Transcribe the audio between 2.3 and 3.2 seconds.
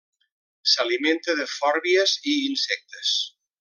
i insectes.